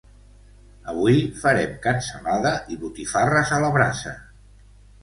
[0.93, 4.17] Avui farem cansalada i botifarres a la brasa